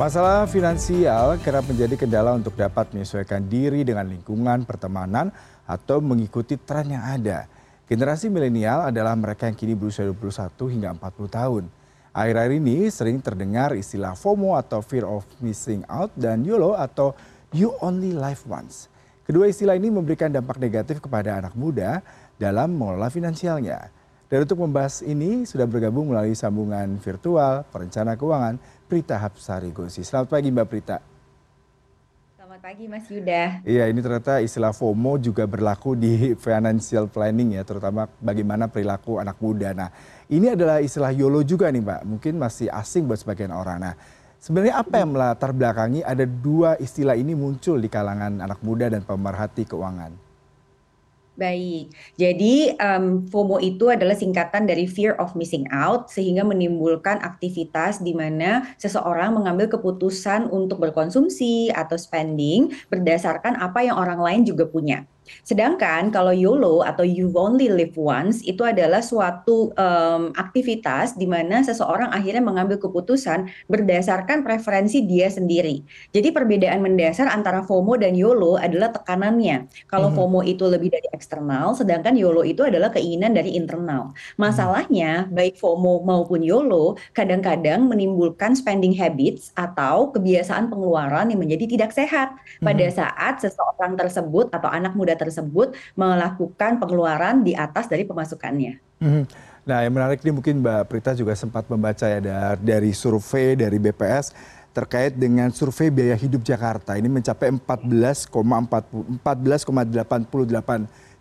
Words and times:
Masalah 0.00 0.48
finansial 0.48 1.36
kerap 1.44 1.68
menjadi 1.68 1.92
kendala 1.92 2.32
untuk 2.32 2.56
dapat 2.56 2.88
menyesuaikan 2.96 3.44
diri 3.44 3.84
dengan 3.84 4.08
lingkungan 4.08 4.64
pertemanan 4.64 5.28
atau 5.68 6.00
mengikuti 6.00 6.56
tren 6.56 6.96
yang 6.96 7.04
ada. 7.04 7.44
Generasi 7.84 8.32
milenial 8.32 8.88
adalah 8.88 9.12
mereka 9.12 9.44
yang 9.44 9.60
kini 9.60 9.76
berusia 9.76 10.08
21 10.08 10.56
hingga 10.72 10.96
40 10.96 11.36
tahun. 11.36 11.64
Akhir-akhir 12.16 12.52
ini 12.64 12.88
sering 12.88 13.20
terdengar 13.20 13.76
istilah 13.76 14.16
FOMO 14.16 14.56
atau 14.56 14.80
Fear 14.80 15.04
of 15.04 15.28
Missing 15.36 15.84
Out 15.84 16.16
dan 16.16 16.48
YOLO 16.48 16.80
atau 16.80 17.12
You 17.52 17.76
Only 17.84 18.16
Live 18.16 18.48
Once. 18.48 18.88
Kedua 19.28 19.52
istilah 19.52 19.76
ini 19.76 19.92
memberikan 19.92 20.32
dampak 20.32 20.56
negatif 20.56 21.04
kepada 21.04 21.44
anak 21.44 21.52
muda 21.52 22.00
dalam 22.40 22.72
mengelola 22.72 23.12
finansialnya. 23.12 23.99
Dan 24.30 24.46
untuk 24.46 24.62
membahas 24.62 25.02
ini 25.02 25.42
sudah 25.42 25.66
bergabung 25.66 26.14
melalui 26.14 26.38
sambungan 26.38 26.86
virtual 27.02 27.66
perencana 27.66 28.14
keuangan 28.14 28.62
Prita 28.86 29.18
Hapsari 29.18 29.74
Gosi. 29.74 30.06
Selamat 30.06 30.38
pagi 30.38 30.54
Mbak 30.54 30.66
Prita. 30.70 31.02
Selamat 32.38 32.62
pagi 32.62 32.86
Mas 32.86 33.10
Yuda. 33.10 33.66
Iya 33.66 33.90
ini 33.90 33.98
ternyata 33.98 34.38
istilah 34.38 34.70
FOMO 34.70 35.18
juga 35.18 35.50
berlaku 35.50 35.98
di 35.98 36.30
financial 36.46 37.10
planning 37.10 37.58
ya 37.58 37.66
terutama 37.66 38.06
bagaimana 38.22 38.70
perilaku 38.70 39.18
anak 39.18 39.34
muda. 39.42 39.74
Nah 39.74 39.90
ini 40.30 40.54
adalah 40.54 40.78
istilah 40.78 41.10
YOLO 41.10 41.42
juga 41.42 41.66
nih 41.66 41.82
Mbak 41.82 42.00
mungkin 42.06 42.38
masih 42.38 42.70
asing 42.70 43.10
buat 43.10 43.18
sebagian 43.18 43.50
orang. 43.50 43.82
Nah 43.82 43.98
sebenarnya 44.38 44.78
apa 44.78 44.94
yang 45.02 45.10
melatar 45.10 45.50
belakangi 45.50 46.06
ada 46.06 46.22
dua 46.22 46.78
istilah 46.78 47.18
ini 47.18 47.34
muncul 47.34 47.82
di 47.82 47.90
kalangan 47.90 48.38
anak 48.46 48.62
muda 48.62 48.94
dan 48.94 49.02
pemerhati 49.02 49.66
keuangan? 49.66 50.29
Baik, 51.40 51.88
jadi 52.20 52.76
um, 52.76 53.24
FOMO 53.32 53.64
itu 53.64 53.88
adalah 53.88 54.12
singkatan 54.12 54.68
dari 54.68 54.84
fear 54.84 55.16
of 55.16 55.32
missing 55.32 55.64
out, 55.72 56.12
sehingga 56.12 56.44
menimbulkan 56.44 57.16
aktivitas 57.24 58.04
di 58.04 58.12
mana 58.12 58.76
seseorang 58.76 59.32
mengambil 59.32 59.72
keputusan 59.72 60.52
untuk 60.52 60.84
berkonsumsi 60.84 61.72
atau 61.72 61.96
spending 61.96 62.76
berdasarkan 62.92 63.56
apa 63.56 63.80
yang 63.80 63.96
orang 63.96 64.20
lain 64.20 64.42
juga 64.44 64.68
punya. 64.68 65.08
Sedangkan 65.42 66.10
kalau 66.10 66.34
YOLO 66.34 66.82
atau 66.82 67.06
You 67.06 67.32
Only 67.32 67.70
Live 67.70 67.96
Once 67.96 68.42
itu 68.44 68.62
adalah 68.66 69.00
suatu 69.00 69.72
um, 69.74 70.34
aktivitas 70.34 71.14
di 71.16 71.24
mana 71.24 71.62
seseorang 71.64 72.10
akhirnya 72.10 72.42
mengambil 72.42 72.76
keputusan 72.80 73.48
berdasarkan 73.70 74.42
preferensi 74.42 75.04
dia 75.04 75.30
sendiri. 75.30 75.82
Jadi 76.10 76.28
perbedaan 76.34 76.82
mendasar 76.82 77.30
antara 77.30 77.62
FOMO 77.62 77.96
dan 78.00 78.16
YOLO 78.18 78.58
adalah 78.58 78.90
tekanannya. 78.90 79.70
Kalau 79.86 80.10
mm 80.10 80.16
-hmm. 80.16 80.30
FOMO 80.32 80.40
itu 80.46 80.64
lebih 80.66 80.90
dari 80.90 81.08
eksternal, 81.14 81.76
sedangkan 81.76 82.16
YOLO 82.18 82.42
itu 82.42 82.66
adalah 82.66 82.90
keinginan 82.90 83.36
dari 83.36 83.54
internal. 83.54 84.12
Masalahnya 84.40 85.28
baik 85.30 85.60
FOMO 85.60 86.02
maupun 86.02 86.42
YOLO 86.42 86.96
kadang-kadang 87.12 87.86
menimbulkan 87.86 88.56
spending 88.56 88.96
habits 88.96 89.52
atau 89.54 90.10
kebiasaan 90.10 90.72
pengeluaran 90.72 91.28
yang 91.28 91.40
menjadi 91.40 91.64
tidak 91.68 91.90
sehat 91.94 92.34
pada 92.64 92.84
mm 92.86 92.90
-hmm. 92.90 92.98
saat 92.98 93.34
seseorang 93.44 93.94
tersebut 93.94 94.48
atau 94.50 94.68
anak 94.72 94.96
muda 94.96 95.14
tersebut 95.20 95.76
melakukan 95.92 96.80
pengeluaran 96.80 97.44
di 97.44 97.52
atas 97.52 97.84
dari 97.92 98.08
pemasukannya. 98.08 98.80
Hmm. 99.04 99.24
Nah, 99.68 99.84
yang 99.84 99.92
menarik 99.92 100.24
ini 100.24 100.32
mungkin 100.32 100.64
Mbak 100.64 100.88
Prita 100.88 101.12
juga 101.12 101.36
sempat 101.36 101.68
membaca 101.68 102.08
ya 102.08 102.18
dari 102.56 102.96
survei 102.96 103.60
dari 103.60 103.76
BPS 103.76 104.32
terkait 104.70 105.12
dengan 105.18 105.50
survei 105.50 105.90
biaya 105.90 106.14
hidup 106.14 106.46
Jakarta 106.46 106.94
ini 106.94 107.10
mencapai 107.10 107.50
14,88 107.50 109.20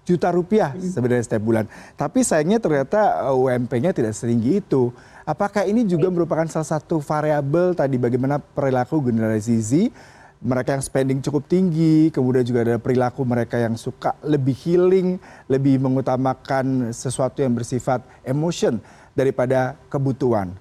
juta 0.07 0.29
rupiah 0.33 0.73
hmm. 0.73 0.89
sebenarnya 0.89 1.23
setiap 1.25 1.43
bulan. 1.43 1.65
Tapi 1.93 2.25
sayangnya 2.25 2.57
ternyata 2.57 3.29
uh, 3.29 3.37
UMP-nya 3.37 3.93
tidak 3.93 4.17
setinggi 4.17 4.61
itu. 4.65 4.89
Apakah 5.29 5.69
ini 5.69 5.85
juga 5.85 6.09
merupakan 6.09 6.49
salah 6.49 6.65
satu 6.65 6.97
variabel 6.97 7.77
tadi 7.77 8.01
bagaimana 8.01 8.41
perilaku 8.41 8.97
generasi 8.97 9.61
Z 9.61 9.93
mereka 10.39 10.71
yang 10.71 10.83
spending 10.83 11.19
cukup 11.19 11.51
tinggi, 11.51 12.07
kemudian 12.15 12.47
juga 12.47 12.63
ada 12.63 12.79
perilaku 12.79 13.27
mereka 13.27 13.59
yang 13.59 13.75
suka 13.75 14.15
lebih 14.23 14.55
healing, 14.55 15.19
lebih 15.51 15.83
mengutamakan 15.83 16.95
sesuatu 16.95 17.43
yang 17.43 17.51
bersifat 17.51 17.99
emotion 18.23 18.79
daripada 19.11 19.75
kebutuhan. 19.91 20.55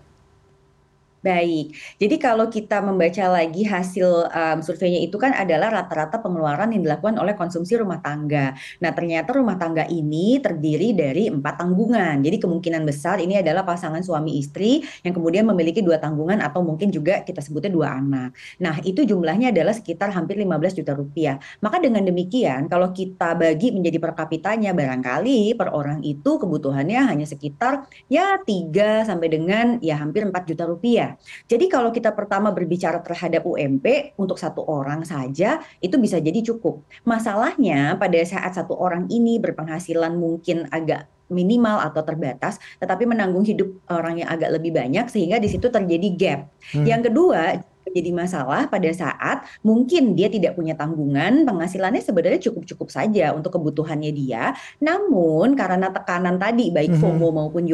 Baik, 1.18 1.74
jadi 1.98 2.14
kalau 2.22 2.46
kita 2.46 2.78
membaca 2.78 3.26
lagi 3.26 3.66
hasil 3.66 4.30
um, 4.30 4.58
surveinya 4.62 5.02
itu 5.02 5.18
kan 5.18 5.34
adalah 5.34 5.66
rata-rata 5.66 6.22
pengeluaran 6.22 6.70
yang 6.70 6.86
dilakukan 6.86 7.18
oleh 7.18 7.34
konsumsi 7.34 7.74
rumah 7.74 7.98
tangga. 7.98 8.54
Nah 8.78 8.94
ternyata 8.94 9.34
rumah 9.34 9.58
tangga 9.58 9.82
ini 9.90 10.38
terdiri 10.38 10.94
dari 10.94 11.26
empat 11.26 11.58
tanggungan. 11.58 12.22
Jadi 12.22 12.38
kemungkinan 12.38 12.86
besar 12.86 13.18
ini 13.18 13.34
adalah 13.42 13.66
pasangan 13.66 13.98
suami 13.98 14.38
istri 14.38 14.78
yang 15.02 15.10
kemudian 15.10 15.42
memiliki 15.42 15.82
dua 15.82 15.98
tanggungan 15.98 16.38
atau 16.38 16.62
mungkin 16.62 16.94
juga 16.94 17.26
kita 17.26 17.42
sebutnya 17.42 17.74
dua 17.74 17.98
anak. 17.98 18.38
Nah 18.62 18.78
itu 18.86 19.02
jumlahnya 19.02 19.50
adalah 19.50 19.74
sekitar 19.74 20.14
hampir 20.14 20.38
15 20.38 20.78
juta 20.78 20.94
rupiah. 20.94 21.42
Maka 21.58 21.82
dengan 21.82 22.06
demikian 22.06 22.70
kalau 22.70 22.94
kita 22.94 23.34
bagi 23.34 23.74
menjadi 23.74 23.98
per 23.98 24.14
kapitanya 24.14 24.70
barangkali 24.70 25.58
per 25.58 25.74
orang 25.74 25.98
itu 26.06 26.38
kebutuhannya 26.38 27.10
hanya 27.10 27.26
sekitar 27.26 27.90
ya 28.06 28.38
3 28.38 29.02
sampai 29.02 29.26
dengan 29.26 29.66
ya 29.82 29.98
hampir 29.98 30.22
4 30.22 30.30
juta 30.46 30.62
rupiah. 30.62 31.07
Jadi 31.48 31.70
kalau 31.70 31.94
kita 31.94 32.12
pertama 32.12 32.50
berbicara 32.50 33.00
terhadap 33.00 33.46
UMP 33.46 34.18
untuk 34.18 34.36
satu 34.36 34.66
orang 34.66 35.06
saja 35.06 35.62
itu 35.80 35.96
bisa 35.96 36.18
jadi 36.18 36.42
cukup. 36.42 36.84
Masalahnya 37.06 37.96
pada 37.96 38.18
saat 38.26 38.52
satu 38.58 38.76
orang 38.76 39.06
ini 39.08 39.38
berpenghasilan 39.38 40.12
mungkin 40.18 40.66
agak 40.68 41.08
minimal 41.28 41.76
atau 41.84 42.00
terbatas, 42.02 42.56
tetapi 42.80 43.04
menanggung 43.04 43.44
hidup 43.44 43.68
orang 43.92 44.24
yang 44.24 44.28
agak 44.32 44.48
lebih 44.48 44.72
banyak 44.72 45.06
sehingga 45.12 45.36
di 45.36 45.48
situ 45.48 45.68
terjadi 45.68 46.08
gap. 46.16 46.40
Hmm. 46.72 46.84
Yang 46.88 47.12
kedua 47.12 47.60
jadi 47.88 48.12
masalah 48.12 48.68
pada 48.68 48.90
saat 48.92 49.48
mungkin 49.64 50.12
dia 50.12 50.28
tidak 50.28 50.56
punya 50.56 50.76
tanggungan, 50.76 51.48
penghasilannya 51.48 52.04
sebenarnya 52.04 52.40
cukup-cukup 52.50 52.88
saja 52.92 53.32
untuk 53.32 53.56
kebutuhannya 53.56 54.12
dia. 54.12 54.52
Namun 54.80 55.56
karena 55.56 55.88
tekanan 55.88 56.36
tadi 56.36 56.68
baik 56.68 56.96
hmm. 56.96 57.00
FOMO 57.00 57.28
maupun 57.32 57.64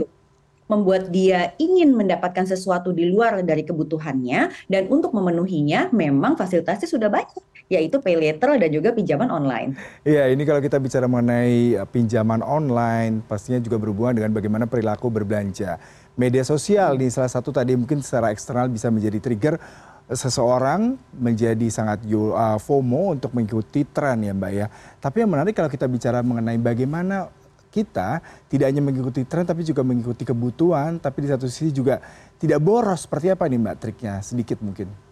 membuat 0.65 1.13
dia 1.13 1.53
ingin 1.61 1.93
mendapatkan 1.93 2.49
sesuatu 2.49 2.91
di 2.91 3.09
luar 3.13 3.45
dari 3.45 3.63
kebutuhannya 3.65 4.49
dan 4.69 4.83
untuk 4.89 5.13
memenuhinya 5.13 5.93
memang 5.93 6.41
fasilitasnya 6.41 6.89
sudah 6.89 7.13
banyak 7.13 7.45
yaitu 7.73 7.97
pay 8.01 8.17
later 8.17 8.61
dan 8.61 8.69
juga 8.69 8.93
pinjaman 8.93 9.33
online. 9.33 9.73
Iya, 10.05 10.29
ini 10.29 10.45
kalau 10.45 10.61
kita 10.61 10.77
bicara 10.77 11.09
mengenai 11.09 11.81
eh, 11.81 11.89
pinjaman 11.89 12.45
online 12.45 13.25
pastinya 13.25 13.57
juga 13.61 13.81
berhubungan 13.81 14.21
dengan 14.21 14.31
bagaimana 14.37 14.69
perilaku 14.69 15.09
berbelanja. 15.09 15.81
Media 16.15 16.45
sosial 16.45 17.01
nih 17.01 17.09
salah 17.11 17.33
satu 17.33 17.51
tadi 17.51 17.73
mungkin 17.75 18.05
secara 18.05 18.31
eksternal 18.31 18.69
bisa 18.69 18.93
menjadi 18.93 19.19
trigger 19.19 19.57
seseorang 20.13 21.01
menjadi 21.17 21.65
sangat 21.73 22.05
uh, 22.13 22.61
FOMO 22.61 23.17
untuk 23.17 23.33
mengikuti 23.33 23.89
tren 23.89 24.21
ya 24.21 24.37
Mbak 24.37 24.53
ya. 24.53 24.67
Tapi 25.01 25.25
yang 25.25 25.33
menarik 25.33 25.57
kalau 25.57 25.73
kita 25.73 25.89
bicara 25.89 26.21
mengenai 26.21 26.61
bagaimana 26.61 27.33
kita 27.75 28.23
tidak 28.47 28.71
hanya 28.71 28.79
mengikuti 28.79 29.27
tren 29.27 29.43
tapi 29.43 29.67
juga 29.67 29.83
mengikuti 29.83 30.23
kebutuhan, 30.23 31.03
tapi 31.03 31.27
di 31.27 31.29
satu 31.35 31.51
sisi 31.51 31.75
juga 31.75 31.99
tidak 32.39 32.62
boros. 32.62 33.03
Seperti 33.03 33.35
apa 33.35 33.51
nih 33.51 33.59
Mbak 33.59 33.77
triknya? 33.83 34.23
Sedikit 34.23 34.62
mungkin. 34.62 35.04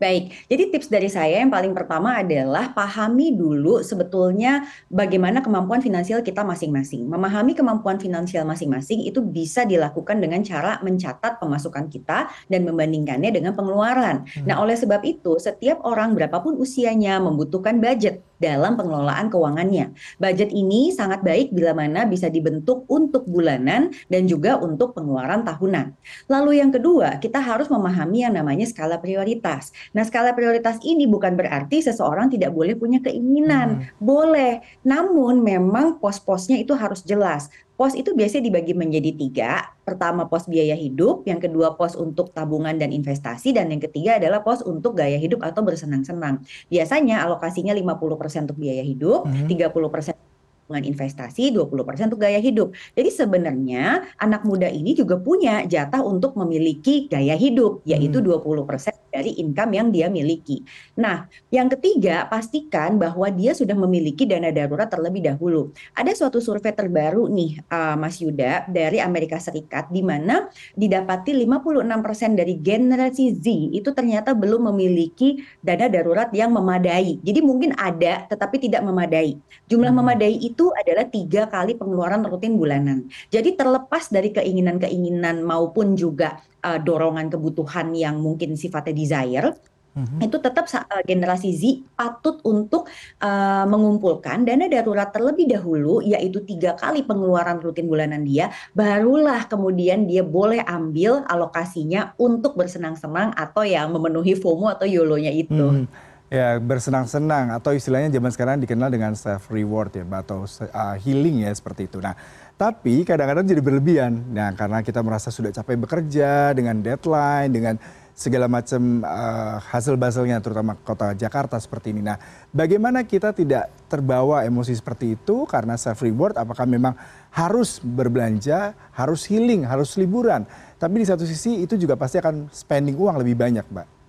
Baik, 0.00 0.32
jadi 0.48 0.72
tips 0.72 0.88
dari 0.88 1.12
saya 1.12 1.44
yang 1.44 1.52
paling 1.52 1.76
pertama 1.76 2.16
adalah 2.16 2.72
pahami 2.72 3.36
dulu 3.36 3.84
sebetulnya 3.84 4.64
bagaimana 4.88 5.44
kemampuan 5.44 5.84
finansial 5.84 6.24
kita 6.24 6.40
masing-masing. 6.40 7.04
Memahami 7.04 7.52
kemampuan 7.52 8.00
finansial 8.00 8.48
masing-masing 8.48 9.04
itu 9.04 9.20
bisa 9.20 9.68
dilakukan 9.68 10.16
dengan 10.16 10.40
cara 10.40 10.80
mencatat 10.80 11.36
pemasukan 11.36 11.92
kita 11.92 12.32
dan 12.48 12.60
membandingkannya 12.64 13.28
dengan 13.28 13.52
pengeluaran. 13.52 14.24
Hmm. 14.24 14.48
Nah, 14.48 14.64
oleh 14.64 14.72
sebab 14.72 15.04
itu, 15.04 15.36
setiap 15.36 15.84
orang 15.84 16.16
berapapun 16.16 16.56
usianya 16.56 17.20
membutuhkan 17.20 17.76
budget 17.76 18.24
dalam 18.40 18.74
pengelolaan 18.74 19.28
keuangannya. 19.28 19.92
Budget 20.16 20.50
ini 20.50 20.90
sangat 20.90 21.20
baik 21.20 21.52
bila 21.52 21.76
mana 21.76 22.08
bisa 22.08 22.32
dibentuk 22.32 22.88
untuk 22.88 23.28
bulanan 23.28 23.92
dan 24.08 24.24
juga 24.24 24.56
untuk 24.56 24.96
pengeluaran 24.96 25.44
tahunan. 25.44 25.92
Lalu 26.32 26.64
yang 26.64 26.72
kedua, 26.72 27.20
kita 27.20 27.36
harus 27.38 27.68
memahami 27.68 28.24
yang 28.24 28.34
namanya 28.34 28.64
skala 28.64 28.96
prioritas. 28.96 29.70
Nah, 29.90 30.06
skala 30.06 30.30
prioritas 30.38 30.78
ini 30.86 31.10
bukan 31.10 31.34
berarti 31.34 31.82
seseorang 31.82 32.30
tidak 32.30 32.54
boleh 32.54 32.78
punya 32.78 33.02
keinginan. 33.02 33.82
Hmm. 33.82 33.98
Boleh, 33.98 34.62
namun 34.86 35.42
memang 35.42 35.98
pos-posnya 35.98 36.62
itu 36.62 36.78
harus 36.78 37.02
jelas. 37.02 37.50
Pos 37.74 37.96
itu 37.96 38.12
biasanya 38.12 38.44
dibagi 38.52 38.76
menjadi 38.76 39.10
tiga. 39.16 39.52
Pertama 39.82 40.28
pos 40.28 40.44
biaya 40.46 40.76
hidup, 40.76 41.24
yang 41.24 41.40
kedua 41.40 41.74
pos 41.74 41.96
untuk 41.96 42.30
tabungan 42.30 42.76
dan 42.76 42.92
investasi, 42.92 43.56
dan 43.56 43.72
yang 43.72 43.80
ketiga 43.80 44.20
adalah 44.20 44.44
pos 44.44 44.60
untuk 44.62 44.94
gaya 44.94 45.16
hidup 45.16 45.40
atau 45.40 45.64
bersenang-senang. 45.64 46.44
Biasanya 46.68 47.24
alokasinya 47.24 47.72
50% 47.72 48.46
untuk 48.46 48.60
biaya 48.60 48.84
hidup, 48.84 49.26
hmm. 49.26 49.48
30% 49.48 50.29
dengan 50.70 50.86
investasi, 50.86 51.50
20% 51.50 52.14
untuk 52.14 52.22
gaya 52.22 52.38
hidup. 52.38 52.70
Jadi 52.94 53.10
sebenarnya 53.10 54.06
anak 54.22 54.46
muda 54.46 54.70
ini 54.70 54.94
juga 54.94 55.18
punya 55.18 55.66
jatah 55.66 56.06
untuk 56.06 56.38
memiliki 56.38 57.10
gaya 57.10 57.34
hidup, 57.34 57.82
yaitu 57.82 58.22
hmm. 58.22 58.38
20% 58.62 59.10
dari 59.10 59.34
income 59.42 59.74
yang 59.74 59.88
dia 59.90 60.06
miliki. 60.06 60.62
Nah, 60.94 61.26
yang 61.50 61.66
ketiga, 61.66 62.30
pastikan 62.30 62.94
bahwa 62.94 63.26
dia 63.34 63.50
sudah 63.50 63.74
memiliki 63.74 64.22
dana 64.22 64.54
darurat 64.54 64.86
terlebih 64.86 65.26
dahulu. 65.26 65.74
Ada 65.98 66.14
suatu 66.14 66.38
survei 66.38 66.70
terbaru 66.70 67.26
nih, 67.26 67.58
uh, 67.66 67.98
Mas 67.98 68.22
Yuda, 68.22 68.70
dari 68.70 69.02
Amerika 69.02 69.42
Serikat, 69.42 69.90
di 69.90 70.06
mana 70.06 70.46
didapati 70.78 71.34
56% 71.34 72.38
dari 72.38 72.54
generasi 72.62 73.34
Z 73.34 73.46
itu 73.74 73.90
ternyata 73.90 74.30
belum 74.30 74.70
memiliki 74.70 75.42
dana 75.58 75.90
darurat 75.90 76.30
yang 76.30 76.54
memadai. 76.54 77.18
Jadi 77.26 77.40
mungkin 77.42 77.74
ada, 77.74 78.30
tetapi 78.30 78.62
tidak 78.62 78.86
memadai. 78.86 79.34
Jumlah 79.66 79.90
hmm. 79.90 79.98
memadai 79.98 80.34
itu 80.38 80.59
adalah 80.68 81.08
tiga 81.08 81.48
kali 81.48 81.80
pengeluaran 81.80 82.28
rutin 82.28 82.60
bulanan. 82.60 83.08
Jadi 83.32 83.56
terlepas 83.56 84.12
dari 84.12 84.28
keinginan-keinginan 84.36 85.40
maupun 85.40 85.96
juga 85.96 86.44
uh, 86.60 86.76
dorongan 86.76 87.32
kebutuhan 87.32 87.96
yang 87.96 88.20
mungkin 88.20 88.60
sifatnya 88.60 88.92
desire, 88.92 89.56
Mm-hmm. 89.90 90.22
Itu 90.22 90.38
tetap 90.38 90.70
uh, 90.70 91.02
generasi 91.02 91.50
Z 91.50 91.62
patut 91.98 92.38
untuk 92.46 92.86
uh, 93.18 93.66
mengumpulkan 93.66 94.46
dana 94.46 94.70
darurat 94.70 95.10
terlebih 95.10 95.50
dahulu, 95.50 95.98
yaitu 95.98 96.46
tiga 96.46 96.78
kali 96.78 97.02
pengeluaran 97.02 97.58
rutin 97.58 97.90
bulanan 97.90 98.22
dia, 98.22 98.54
barulah 98.70 99.50
kemudian 99.50 100.06
dia 100.06 100.22
boleh 100.22 100.62
ambil 100.62 101.26
alokasinya 101.26 102.14
untuk 102.22 102.54
bersenang-senang 102.54 103.34
atau 103.34 103.66
yang 103.66 103.90
memenuhi 103.90 104.38
FOMO 104.38 104.70
atau 104.70 104.86
YOLO-nya 104.86 105.34
itu. 105.34 105.58
Mm-hmm. 105.58 106.09
Ya 106.30 106.62
bersenang-senang 106.62 107.50
atau 107.50 107.74
istilahnya 107.74 108.06
zaman 108.14 108.30
sekarang 108.30 108.62
dikenal 108.62 108.86
dengan 108.86 109.18
self 109.18 109.50
reward 109.50 109.98
ya 109.98 110.06
atau 110.06 110.46
uh, 110.46 110.94
healing 111.02 111.42
ya 111.42 111.50
seperti 111.50 111.90
itu. 111.90 111.98
Nah 111.98 112.14
tapi 112.54 113.02
kadang-kadang 113.02 113.50
jadi 113.50 113.58
berlebihan. 113.58 114.30
Nah 114.30 114.54
karena 114.54 114.78
kita 114.78 115.02
merasa 115.02 115.34
sudah 115.34 115.50
capek 115.50 115.74
bekerja 115.82 116.54
dengan 116.54 116.78
deadline 116.86 117.50
dengan 117.50 117.74
segala 118.14 118.46
macam 118.46 119.02
uh, 119.02 119.58
hasil 119.74 119.98
baselnya 119.98 120.38
terutama 120.38 120.78
kota 120.78 121.18
Jakarta 121.18 121.58
seperti 121.58 121.98
ini. 121.98 122.06
Nah 122.06 122.14
bagaimana 122.54 123.02
kita 123.02 123.34
tidak 123.34 123.66
terbawa 123.90 124.46
emosi 124.46 124.78
seperti 124.78 125.18
itu 125.18 125.50
karena 125.50 125.74
self 125.74 125.98
reward 125.98 126.38
apakah 126.38 126.62
memang 126.62 126.94
harus 127.34 127.82
berbelanja, 127.82 128.78
harus 128.94 129.26
healing, 129.26 129.66
harus 129.66 129.98
liburan. 129.98 130.46
Tapi 130.78 130.94
di 131.02 131.06
satu 131.10 131.26
sisi 131.26 131.66
itu 131.66 131.74
juga 131.74 131.98
pasti 131.98 132.22
akan 132.22 132.54
spending 132.54 132.94
uang 132.94 133.18
lebih 133.18 133.34
banyak 133.34 133.66
Mbak. 133.66 133.99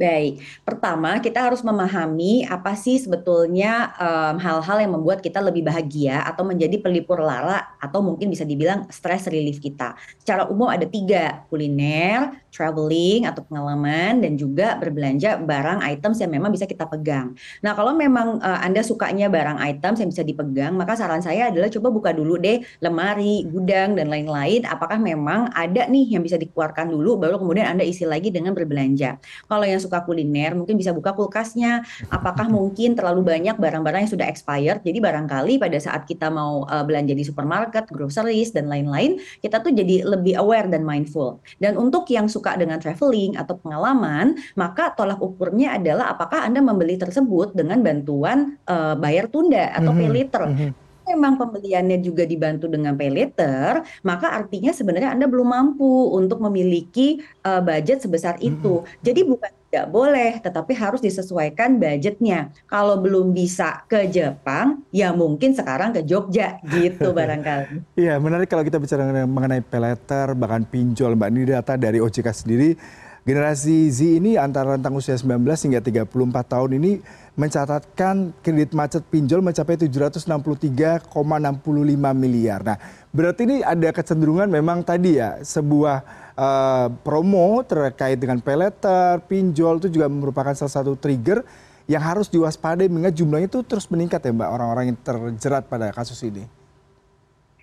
Baik, 0.00 0.40
pertama 0.64 1.20
kita 1.20 1.44
harus 1.44 1.60
memahami 1.60 2.48
apa 2.48 2.72
sih 2.72 2.96
sebetulnya 2.96 3.92
hal-hal 4.40 4.80
um, 4.80 4.82
yang 4.88 4.92
membuat 4.96 5.20
kita 5.20 5.44
lebih 5.44 5.60
bahagia 5.60 6.24
atau 6.24 6.40
menjadi 6.40 6.80
pelipur 6.80 7.20
lara 7.20 7.76
atau 7.76 8.00
mungkin 8.00 8.32
bisa 8.32 8.48
dibilang 8.48 8.88
stress 8.88 9.28
relief 9.28 9.60
kita. 9.60 9.92
Secara 10.16 10.48
umum 10.48 10.72
ada 10.72 10.88
tiga, 10.88 11.44
kuliner, 11.52 12.32
traveling 12.50 13.24
atau 13.24 13.46
pengalaman, 13.46 14.20
dan 14.20 14.36
juga 14.36 14.76
berbelanja 14.76 15.38
barang 15.40 15.80
items 15.86 16.20
yang 16.20 16.30
memang 16.34 16.50
bisa 16.50 16.66
kita 16.66 16.86
pegang. 16.86 17.32
Nah 17.62 17.72
kalau 17.72 17.94
memang 17.94 18.42
uh, 18.42 18.60
Anda 18.60 18.82
sukanya 18.82 19.30
barang 19.30 19.58
items 19.58 20.02
yang 20.02 20.10
bisa 20.10 20.26
dipegang, 20.26 20.74
maka 20.74 20.98
saran 20.98 21.22
saya 21.22 21.48
adalah 21.48 21.70
coba 21.70 21.88
buka 21.90 22.10
dulu 22.10 22.36
deh 22.36 22.62
lemari, 22.82 23.46
gudang, 23.46 23.94
dan 23.94 24.10
lain-lain. 24.10 24.66
Apakah 24.66 24.98
memang 24.98 25.50
ada 25.54 25.86
nih 25.86 26.18
yang 26.18 26.22
bisa 26.26 26.34
dikeluarkan 26.40 26.90
dulu, 26.90 27.20
baru 27.20 27.38
kemudian 27.38 27.70
Anda 27.70 27.86
isi 27.86 28.02
lagi 28.02 28.34
dengan 28.34 28.56
berbelanja. 28.56 29.22
Kalau 29.46 29.62
yang 29.62 29.78
suka 29.78 30.02
kuliner, 30.02 30.58
mungkin 30.58 30.74
bisa 30.74 30.90
buka 30.90 31.14
kulkasnya. 31.14 31.86
Apakah 32.10 32.50
mungkin 32.50 32.98
terlalu 32.98 33.22
banyak 33.22 33.56
barang-barang 33.60 34.08
yang 34.08 34.12
sudah 34.16 34.26
expired? 34.26 34.82
Jadi 34.82 34.98
barangkali 34.98 35.60
pada 35.60 35.78
saat 35.78 36.08
kita 36.08 36.32
mau 36.32 36.66
uh, 36.66 36.82
belanja 36.82 37.14
di 37.14 37.22
supermarket, 37.22 37.86
groceries 37.92 38.50
dan 38.50 38.66
lain-lain, 38.66 39.20
kita 39.44 39.62
tuh 39.62 39.70
jadi 39.70 40.02
lebih 40.02 40.40
aware 40.40 40.66
dan 40.66 40.82
mindful. 40.82 41.38
Dan 41.60 41.76
untuk 41.76 42.08
yang 42.08 42.26
suka 42.26 42.39
dengan 42.40 42.80
traveling 42.80 43.36
atau 43.36 43.60
pengalaman, 43.60 44.40
maka 44.56 44.96
tolak 44.96 45.20
ukurnya 45.20 45.76
adalah 45.76 46.16
apakah 46.16 46.42
Anda 46.44 46.64
membeli 46.64 46.96
tersebut 46.96 47.52
dengan 47.52 47.84
bantuan 47.84 48.56
uh, 48.66 48.96
bayar 48.96 49.28
tunda 49.28 49.70
atau 49.76 49.92
pay 49.92 50.08
later. 50.08 50.44
Mm 50.48 50.56
-hmm 50.56 50.72
memang 51.10 51.34
pembeliannya 51.34 51.98
juga 51.98 52.22
dibantu 52.22 52.70
dengan 52.70 52.94
pay 52.94 53.10
later, 53.10 53.82
maka 54.06 54.30
artinya 54.30 54.70
sebenarnya 54.70 55.10
Anda 55.10 55.26
belum 55.26 55.48
mampu 55.50 56.14
untuk 56.14 56.38
memiliki 56.38 57.18
uh, 57.42 57.58
budget 57.58 58.06
sebesar 58.06 58.38
itu. 58.38 58.86
Hmm. 58.86 58.88
Jadi 59.02 59.20
bukan 59.26 59.50
tidak 59.70 59.86
boleh, 59.94 60.42
tetapi 60.42 60.74
harus 60.74 60.98
disesuaikan 60.98 61.78
budgetnya. 61.78 62.50
Kalau 62.66 62.98
belum 62.98 63.30
bisa 63.30 63.86
ke 63.86 64.10
Jepang, 64.10 64.82
ya 64.90 65.14
mungkin 65.14 65.54
sekarang 65.54 65.94
ke 65.94 66.02
Jogja 66.02 66.58
gitu 66.74 67.14
barangkali. 67.18 67.94
Iya, 67.94 68.18
menarik 68.18 68.50
kalau 68.50 68.66
kita 68.66 68.82
bicara 68.82 69.06
mengenai 69.30 69.62
pay 69.62 69.78
later, 69.78 70.34
bahkan 70.34 70.66
pinjol, 70.66 71.14
Mbak. 71.14 71.28
Ini 71.30 71.42
data 71.54 71.78
dari 71.78 72.02
OJK 72.02 72.28
sendiri 72.34 72.74
Generasi 73.20 73.92
Z 73.92 74.00
ini 74.16 74.40
antara 74.40 74.80
rentang 74.80 74.96
usia 74.96 75.12
19 75.12 75.44
hingga 75.44 75.80
34 75.84 76.08
tahun 76.40 76.70
ini 76.80 77.04
mencatatkan 77.36 78.32
kredit 78.40 78.72
macet 78.72 79.04
pinjol 79.12 79.44
mencapai 79.44 79.76
763,65 79.76 80.24
miliar. 82.16 82.60
Nah, 82.64 82.80
berarti 83.12 83.44
ini 83.44 83.56
ada 83.60 83.92
kecenderungan 83.92 84.48
memang 84.48 84.80
tadi 84.80 85.20
ya 85.20 85.36
sebuah 85.44 86.00
uh, 86.32 86.88
promo 87.04 87.60
terkait 87.60 88.16
dengan 88.16 88.40
peleter, 88.40 89.20
pinjol 89.28 89.84
itu 89.84 90.00
juga 90.00 90.08
merupakan 90.08 90.56
salah 90.56 90.80
satu 90.80 90.96
trigger 90.96 91.44
yang 91.84 92.00
harus 92.00 92.32
diwaspadai 92.32 92.88
mengingat 92.88 93.20
jumlahnya 93.20 93.52
itu 93.52 93.60
terus 93.68 93.84
meningkat 93.92 94.24
ya 94.24 94.32
Mbak 94.32 94.48
orang-orang 94.48 94.84
yang 94.94 94.98
terjerat 95.00 95.68
pada 95.68 95.92
kasus 95.92 96.16
ini. 96.24 96.59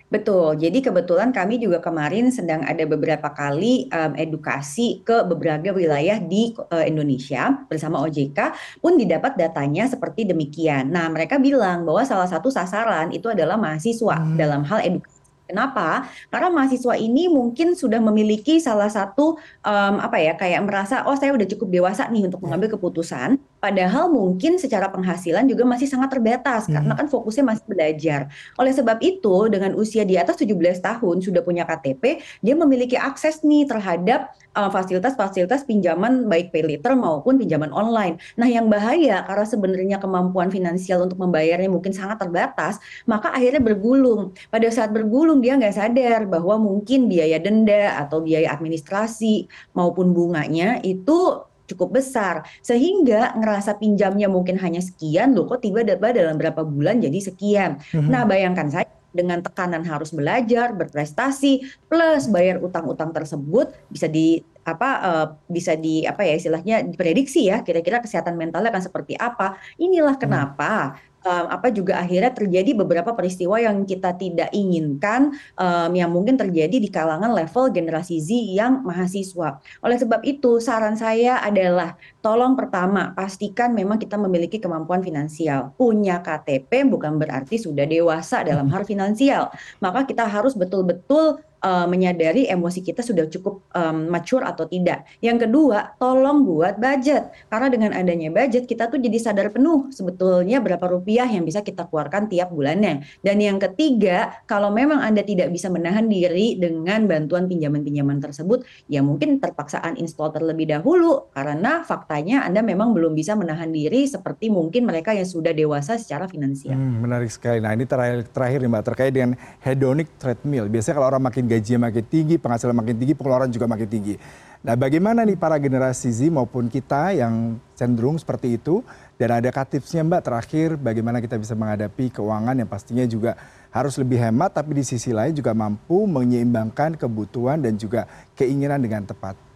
Betul. 0.08 0.56
Jadi 0.56 0.80
kebetulan 0.80 1.36
kami 1.36 1.60
juga 1.60 1.84
kemarin 1.84 2.32
sedang 2.32 2.64
ada 2.64 2.80
beberapa 2.88 3.28
kali 3.28 3.92
um, 3.92 4.16
edukasi 4.16 5.04
ke 5.04 5.20
beberapa 5.28 5.68
wilayah 5.76 6.16
di 6.16 6.56
uh, 6.56 6.80
Indonesia 6.80 7.52
bersama 7.68 8.00
OJK 8.08 8.56
pun 8.80 8.96
didapat 8.96 9.36
datanya 9.36 9.84
seperti 9.84 10.24
demikian. 10.24 10.88
Nah, 10.88 11.12
mereka 11.12 11.36
bilang 11.36 11.84
bahwa 11.84 12.08
salah 12.08 12.24
satu 12.24 12.48
sasaran 12.48 13.12
itu 13.12 13.28
adalah 13.28 13.60
mahasiswa 13.60 14.16
hmm. 14.16 14.36
dalam 14.40 14.64
hal 14.64 14.80
edukasi 14.80 15.18
Kenapa? 15.48 16.04
Karena 16.28 16.52
mahasiswa 16.52 16.94
ini 17.00 17.24
mungkin 17.32 17.72
sudah 17.72 18.04
memiliki 18.04 18.60
salah 18.60 18.92
satu 18.92 19.40
um, 19.64 19.94
apa 19.96 20.20
ya 20.20 20.36
kayak 20.36 20.60
merasa 20.60 21.08
oh 21.08 21.16
saya 21.16 21.32
udah 21.32 21.48
cukup 21.48 21.72
dewasa 21.72 22.04
nih 22.12 22.28
untuk 22.28 22.44
mengambil 22.44 22.76
keputusan. 22.76 23.40
Padahal 23.58 24.10
mungkin 24.10 24.56
secara 24.56 24.86
penghasilan 24.90 25.50
juga 25.50 25.66
masih 25.66 25.90
sangat 25.90 26.14
terbatas 26.14 26.66
hmm. 26.66 26.74
karena 26.78 26.92
kan 26.94 27.06
fokusnya 27.10 27.44
masih 27.44 27.66
belajar. 27.66 28.20
Oleh 28.54 28.70
sebab 28.70 29.02
itu 29.02 29.50
dengan 29.50 29.74
usia 29.74 30.06
di 30.06 30.14
atas 30.14 30.38
17 30.38 30.54
tahun 30.78 31.16
sudah 31.18 31.42
punya 31.42 31.66
KTP, 31.66 32.22
dia 32.42 32.54
memiliki 32.54 32.94
akses 32.94 33.42
nih 33.42 33.66
terhadap 33.66 34.30
fasilitas-fasilitas 34.54 35.62
uh, 35.62 35.66
pinjaman 35.66 36.26
baik 36.26 36.50
pay 36.50 36.66
later 36.66 36.98
maupun 36.98 37.38
pinjaman 37.38 37.70
online. 37.70 38.18
Nah 38.34 38.50
yang 38.50 38.66
bahaya 38.66 39.22
karena 39.22 39.46
sebenarnya 39.46 39.96
kemampuan 40.02 40.50
finansial 40.50 41.06
untuk 41.06 41.22
membayarnya 41.22 41.70
mungkin 41.70 41.94
sangat 41.94 42.18
terbatas, 42.18 42.82
maka 43.06 43.30
akhirnya 43.30 43.62
bergulung. 43.62 44.34
Pada 44.50 44.66
saat 44.74 44.90
bergulung 44.90 45.38
dia 45.38 45.54
nggak 45.54 45.74
sadar 45.78 46.26
bahwa 46.26 46.58
mungkin 46.58 47.06
biaya 47.06 47.38
denda 47.38 48.02
atau 48.02 48.22
biaya 48.22 48.50
administrasi 48.50 49.46
maupun 49.78 50.10
bunganya 50.10 50.82
itu 50.82 51.47
cukup 51.68 52.00
besar 52.00 52.42
sehingga 52.64 53.36
ngerasa 53.36 53.76
pinjamnya 53.76 54.26
mungkin 54.26 54.56
hanya 54.58 54.80
sekian 54.80 55.36
loh 55.36 55.44
kok 55.44 55.60
tiba-tiba 55.60 56.10
dalam 56.16 56.40
berapa 56.40 56.64
bulan 56.64 57.04
jadi 57.04 57.18
sekian. 57.20 57.78
Mm-hmm. 57.78 58.08
Nah 58.08 58.24
bayangkan 58.24 58.66
saya 58.72 58.88
dengan 59.08 59.40
tekanan 59.40 59.82
harus 59.88 60.12
belajar, 60.12 60.76
berprestasi, 60.76 61.64
plus 61.88 62.28
bayar 62.28 62.60
utang-utang 62.60 63.10
tersebut 63.10 63.72
bisa 63.88 64.04
di 64.06 64.44
apa 64.68 64.90
uh, 65.00 65.26
bisa 65.48 65.72
di 65.80 66.04
apa 66.04 66.28
ya 66.28 66.36
istilahnya 66.36 66.84
diprediksi 66.84 67.48
ya 67.48 67.64
kira-kira 67.64 68.04
kesehatan 68.04 68.36
mentalnya 68.36 68.68
akan 68.68 68.84
seperti 68.84 69.16
apa. 69.16 69.56
Inilah 69.80 70.16
mhm. 70.16 70.22
kenapa 70.22 70.72
hmm 70.92 71.07
apa 71.26 71.74
juga 71.74 71.98
akhirnya 71.98 72.30
terjadi 72.30 72.78
beberapa 72.78 73.10
peristiwa 73.12 73.58
yang 73.58 73.82
kita 73.82 74.14
tidak 74.14 74.48
inginkan 74.54 75.34
um, 75.58 75.90
yang 75.92 76.08
mungkin 76.14 76.38
terjadi 76.38 76.78
di 76.78 76.88
kalangan 76.88 77.34
level 77.34 77.74
generasi 77.74 78.22
Z 78.22 78.30
yang 78.54 78.86
mahasiswa. 78.86 79.58
Oleh 79.82 79.98
sebab 79.98 80.22
itu 80.22 80.62
saran 80.62 80.94
saya 80.94 81.42
adalah 81.42 81.98
tolong 82.22 82.54
pertama 82.54 83.12
pastikan 83.12 83.74
memang 83.74 83.98
kita 83.98 84.14
memiliki 84.14 84.62
kemampuan 84.62 85.02
finansial. 85.02 85.74
Punya 85.74 86.22
KTP 86.22 86.86
bukan 86.86 87.18
berarti 87.18 87.58
sudah 87.58 87.84
dewasa 87.84 88.46
dalam 88.46 88.70
hal 88.70 88.86
finansial. 88.86 89.50
Maka 89.82 90.06
kita 90.06 90.24
harus 90.24 90.54
betul-betul 90.54 91.42
menyadari 91.64 92.46
emosi 92.46 92.80
kita 92.84 93.02
sudah 93.02 93.26
cukup 93.26 93.66
um, 93.74 94.08
mature 94.10 94.46
atau 94.46 94.64
tidak. 94.68 95.08
Yang 95.18 95.48
kedua, 95.48 95.98
tolong 95.98 96.46
buat 96.46 96.78
budget. 96.78 97.34
Karena 97.50 97.68
dengan 97.68 97.90
adanya 97.96 98.30
budget 98.30 98.70
kita 98.70 98.86
tuh 98.86 99.02
jadi 99.02 99.18
sadar 99.18 99.50
penuh 99.50 99.90
sebetulnya 99.90 100.62
berapa 100.62 100.84
rupiah 100.86 101.26
yang 101.26 101.42
bisa 101.42 101.64
kita 101.66 101.90
keluarkan 101.90 102.30
tiap 102.30 102.54
bulannya. 102.54 103.02
Dan 103.24 103.42
yang 103.42 103.58
ketiga, 103.58 104.38
kalau 104.46 104.70
memang 104.70 105.02
Anda 105.02 105.26
tidak 105.26 105.50
bisa 105.50 105.66
menahan 105.72 106.06
diri 106.06 106.54
dengan 106.60 107.10
bantuan 107.10 107.50
pinjaman-pinjaman 107.50 108.22
tersebut, 108.22 108.62
ya 108.86 109.02
mungkin 109.02 109.42
terpaksa 109.42 109.82
uninstall 109.82 110.30
terlebih 110.30 110.70
dahulu 110.70 111.32
karena 111.34 111.82
faktanya 111.82 112.46
Anda 112.46 112.62
memang 112.62 112.94
belum 112.94 113.16
bisa 113.16 113.34
menahan 113.34 113.74
diri 113.74 114.06
seperti 114.06 114.52
mungkin 114.52 114.86
mereka 114.86 115.16
yang 115.16 115.26
sudah 115.26 115.50
dewasa 115.50 115.98
secara 115.98 116.28
finansial. 116.30 116.76
Hmm, 116.76 117.02
menarik 117.02 117.32
sekali. 117.32 117.58
Nah, 117.58 117.74
ini 117.74 117.88
terakhir 117.88 118.28
terakhir 118.30 118.58
nih 118.62 118.70
Mbak 118.70 118.84
terkait 118.94 119.12
dengan 119.12 119.30
hedonic 119.64 120.08
treadmill. 120.20 120.70
Biasanya 120.70 120.94
kalau 121.00 121.08
orang 121.10 121.24
makin 121.24 121.47
gajinya 121.48 121.88
makin 121.88 122.04
tinggi, 122.04 122.36
penghasilan 122.36 122.76
makin 122.76 122.94
tinggi, 123.00 123.16
pengeluaran 123.16 123.48
juga 123.48 123.64
makin 123.64 123.88
tinggi. 123.88 124.14
Nah 124.58 124.74
bagaimana 124.74 125.22
nih 125.22 125.38
para 125.38 125.56
generasi 125.56 126.10
Z 126.10 126.28
maupun 126.28 126.68
kita 126.68 127.14
yang 127.16 127.62
cenderung 127.78 128.20
seperti 128.20 128.60
itu 128.60 128.82
dan 129.16 129.38
ada 129.40 129.48
tipsnya 129.64 130.02
Mbak 130.02 130.22
terakhir 130.22 130.68
bagaimana 130.76 131.22
kita 131.22 131.38
bisa 131.40 131.54
menghadapi 131.54 132.10
keuangan 132.12 132.58
yang 132.58 132.66
pastinya 132.66 133.06
juga 133.06 133.38
harus 133.70 133.94
lebih 133.96 134.18
hemat 134.18 134.58
tapi 134.58 134.76
di 134.76 134.84
sisi 134.84 135.14
lain 135.14 135.32
juga 135.32 135.54
mampu 135.54 136.10
menyeimbangkan 136.10 136.98
kebutuhan 136.98 137.62
dan 137.62 137.78
juga 137.78 138.04
keinginan 138.34 138.82
dengan 138.82 139.06
tepat. 139.06 139.47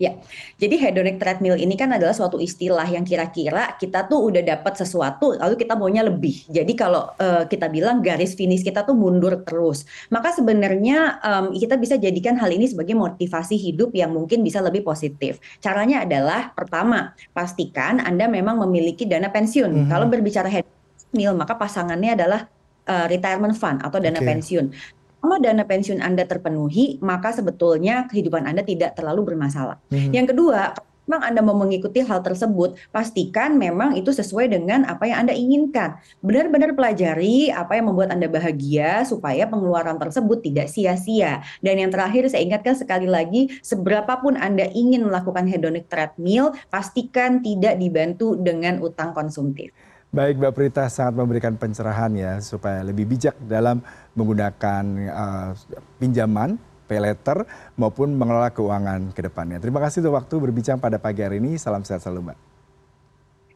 Ya, 0.00 0.16
jadi 0.56 0.80
hedonic 0.80 1.20
treadmill 1.20 1.60
ini 1.60 1.76
kan 1.76 1.92
adalah 1.92 2.16
suatu 2.16 2.40
istilah 2.40 2.88
yang 2.88 3.04
kira-kira 3.04 3.76
kita 3.76 4.08
tuh 4.08 4.32
udah 4.32 4.40
dapat 4.40 4.80
sesuatu, 4.80 5.36
lalu 5.36 5.60
kita 5.60 5.76
maunya 5.76 6.00
lebih. 6.00 6.40
Jadi 6.48 6.72
kalau 6.72 7.12
uh, 7.20 7.44
kita 7.44 7.68
bilang 7.68 8.00
garis 8.00 8.32
finish 8.32 8.64
kita 8.64 8.88
tuh 8.88 8.96
mundur 8.96 9.44
terus, 9.44 9.84
maka 10.08 10.32
sebenarnya 10.32 11.20
um, 11.20 11.44
kita 11.52 11.76
bisa 11.76 12.00
jadikan 12.00 12.32
hal 12.40 12.48
ini 12.48 12.64
sebagai 12.64 12.96
motivasi 12.96 13.60
hidup 13.60 13.92
yang 13.92 14.16
mungkin 14.16 14.40
bisa 14.40 14.64
lebih 14.64 14.88
positif. 14.88 15.36
Caranya 15.60 16.08
adalah 16.08 16.56
pertama, 16.56 17.12
pastikan 17.36 18.00
Anda 18.00 18.24
memang 18.24 18.56
memiliki 18.56 19.04
dana 19.04 19.28
pensiun. 19.28 19.68
Mm 19.68 19.80
-hmm. 19.84 19.90
Kalau 19.92 20.08
berbicara 20.08 20.48
hedonic 20.48 20.80
treadmill, 20.96 21.36
maka 21.36 21.60
pasangannya 21.60 22.16
adalah 22.16 22.48
uh, 22.88 23.04
retirement 23.04 23.52
fund 23.52 23.84
atau 23.84 24.00
dana 24.00 24.16
okay. 24.16 24.32
pensiun 24.32 24.96
kalau 25.20 25.36
dana 25.36 25.62
pensiun 25.68 26.00
Anda 26.00 26.24
terpenuhi, 26.24 26.98
maka 27.04 27.30
sebetulnya 27.36 28.08
kehidupan 28.08 28.48
Anda 28.48 28.64
tidak 28.64 28.96
terlalu 28.96 29.32
bermasalah. 29.32 29.76
Hmm. 29.92 30.10
Yang 30.16 30.32
kedua, 30.32 30.72
memang 31.10 31.26
Anda 31.26 31.42
mau 31.42 31.58
mengikuti 31.58 32.06
hal 32.06 32.22
tersebut, 32.22 32.78
pastikan 32.94 33.58
memang 33.58 33.98
itu 33.98 34.14
sesuai 34.14 34.46
dengan 34.46 34.86
apa 34.86 35.10
yang 35.10 35.26
Anda 35.26 35.34
inginkan. 35.34 35.98
Benar-benar 36.22 36.78
pelajari 36.78 37.50
apa 37.50 37.74
yang 37.74 37.90
membuat 37.90 38.14
Anda 38.14 38.30
bahagia 38.30 39.02
supaya 39.02 39.50
pengeluaran 39.50 39.98
tersebut 39.98 40.38
tidak 40.46 40.70
sia-sia. 40.70 41.42
Dan 41.58 41.82
yang 41.82 41.90
terakhir 41.90 42.30
saya 42.30 42.46
ingatkan 42.46 42.78
sekali 42.78 43.10
lagi, 43.10 43.50
seberapapun 43.58 44.38
Anda 44.38 44.70
ingin 44.70 45.02
melakukan 45.02 45.50
hedonic 45.50 45.90
treadmill, 45.90 46.54
pastikan 46.70 47.42
tidak 47.42 47.74
dibantu 47.82 48.38
dengan 48.38 48.78
utang 48.78 49.10
konsumtif. 49.10 49.74
Baik 50.10 50.42
Mbak 50.42 50.52
Prita 50.58 50.90
sangat 50.90 51.14
memberikan 51.14 51.54
pencerahan 51.54 52.10
ya 52.18 52.42
supaya 52.42 52.82
lebih 52.82 53.06
bijak 53.06 53.38
dalam 53.46 53.78
menggunakan 54.18 54.82
uh, 55.06 55.54
pinjaman, 56.02 56.58
pay 56.90 56.98
letter 56.98 57.46
maupun 57.78 58.18
mengelola 58.18 58.50
keuangan 58.50 59.14
ke 59.14 59.22
depannya. 59.22 59.62
Terima 59.62 59.78
kasih 59.78 60.02
untuk 60.02 60.18
waktu 60.18 60.34
berbincang 60.42 60.82
pada 60.82 60.98
pagi 60.98 61.22
hari 61.22 61.38
ini. 61.38 61.54
Salam 61.54 61.86
sehat 61.86 62.02
selalu 62.02 62.26
Mbak. 62.26 62.38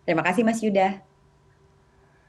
Terima 0.06 0.22
kasih 0.22 0.42
Mas 0.46 0.62
Yuda. 0.62 1.02